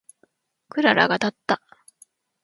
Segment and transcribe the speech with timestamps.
[0.69, 1.61] クララがたった。